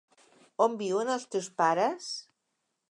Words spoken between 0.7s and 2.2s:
viuen els teus pares?